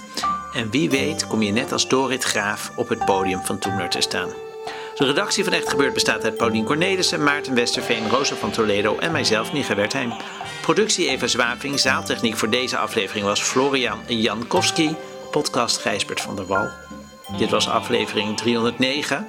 En 0.54 0.70
wie 0.70 0.90
weet 0.90 1.28
kom 1.28 1.42
je 1.42 1.52
net 1.52 1.72
als 1.72 1.88
Dorit 1.88 2.24
Graaf 2.24 2.72
op 2.76 2.90
het 2.90 3.06
podium 3.06 3.42
van 3.46 3.60
Toemler 3.60 3.90
te 3.90 4.02
staan. 4.02 4.30
De 4.96 5.06
redactie 5.06 5.44
van 5.44 5.54
Echt 5.54 5.70
Gebeurd 5.70 5.94
bestaat 5.94 6.24
uit 6.24 6.38
Paulien 6.38 6.66
Cornelissen, 6.66 7.24
Maarten 7.24 7.56
Westerveen, 7.56 8.10
Rosa 8.10 8.36
van 8.36 8.52
Toledo 8.52 8.98
en 8.98 9.12
mijzelf, 9.12 9.54
Niga 9.54 9.76
Wertheim. 9.76 10.14
Productie 10.62 11.08
Eva 11.08 11.28
Zwaving, 11.28 11.80
zaaltechniek 11.80 12.38
voor 12.38 12.50
deze 12.50 12.78
aflevering 12.78 13.26
was 13.26 13.42
Florian 13.42 14.00
Jankowski 14.08 14.96
podcast 15.32 15.78
Gijsbert 15.78 16.22
van 16.22 16.36
der 16.36 16.46
Wal. 16.46 16.70
Dit 17.38 17.50
was 17.50 17.70
aflevering 17.70 18.38
309. 18.38 19.28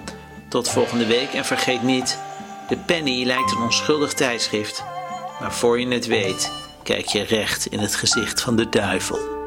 Tot 0.49 0.71
volgende 0.71 1.07
week 1.07 1.33
en 1.33 1.45
vergeet 1.45 1.83
niet, 1.83 2.19
de 2.69 2.77
penny 2.77 3.25
lijkt 3.25 3.53
een 3.53 3.63
onschuldig 3.63 4.13
tijdschrift. 4.13 4.85
Maar 5.41 5.53
voor 5.53 5.81
je 5.81 5.89
het 5.89 6.07
weet, 6.07 6.62
kijk 6.83 7.07
je 7.07 7.23
recht 7.23 7.67
in 7.67 7.79
het 7.79 7.95
gezicht 7.95 8.43
van 8.43 8.57
de 8.57 8.69
duivel. 8.69 9.42